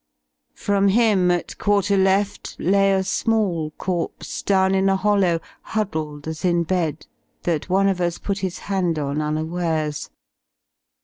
[0.55, 6.43] From him, at quarter left, lay a small corpse, Down in a hollow, huddled as
[6.43, 7.05] in bed.
[7.43, 10.09] That one of u^ put his hand on unawares.